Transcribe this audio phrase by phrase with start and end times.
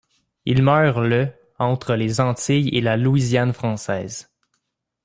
[0.45, 4.31] Il meurt le entre les Antilles et la Louisiane française.